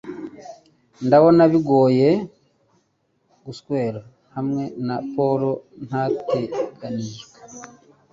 Ndabona 1.05 1.43
bigoye 1.51 2.09
guswera 3.45 4.01
hamwe 4.35 4.63
na 4.85 4.95
Paul, 5.13 5.41
ntateganijwe 5.85 7.27